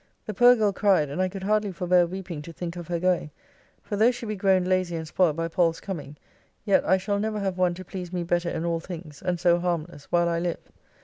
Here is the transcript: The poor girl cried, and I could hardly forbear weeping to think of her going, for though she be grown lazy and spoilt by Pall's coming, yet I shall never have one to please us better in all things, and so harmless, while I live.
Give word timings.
The 0.25 0.33
poor 0.33 0.55
girl 0.55 0.73
cried, 0.73 1.11
and 1.11 1.21
I 1.21 1.29
could 1.29 1.43
hardly 1.43 1.71
forbear 1.71 2.07
weeping 2.07 2.41
to 2.41 2.51
think 2.51 2.75
of 2.75 2.87
her 2.87 2.97
going, 2.99 3.29
for 3.83 3.95
though 3.97 4.09
she 4.09 4.25
be 4.25 4.35
grown 4.35 4.63
lazy 4.63 4.95
and 4.95 5.07
spoilt 5.07 5.35
by 5.35 5.47
Pall's 5.47 5.79
coming, 5.79 6.17
yet 6.65 6.83
I 6.83 6.97
shall 6.97 7.19
never 7.19 7.39
have 7.39 7.59
one 7.59 7.75
to 7.75 7.85
please 7.85 8.11
us 8.11 8.23
better 8.23 8.49
in 8.49 8.65
all 8.65 8.79
things, 8.79 9.21
and 9.21 9.39
so 9.39 9.59
harmless, 9.59 10.05
while 10.05 10.27
I 10.27 10.39
live. 10.39 10.71